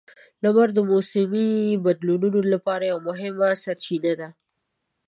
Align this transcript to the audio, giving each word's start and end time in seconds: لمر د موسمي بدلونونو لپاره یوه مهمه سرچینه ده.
لمر 0.43 0.69
د 0.73 0.79
موسمي 0.91 1.51
بدلونونو 1.85 2.39
لپاره 2.53 2.83
یوه 2.91 3.01
مهمه 3.09 3.49
سرچینه 3.63 4.13
ده. 4.19 4.29